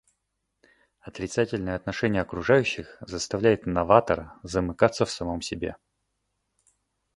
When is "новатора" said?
3.67-4.33